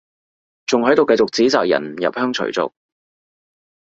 [0.65, 2.73] 仲喺度繼續指責人唔入鄉隨俗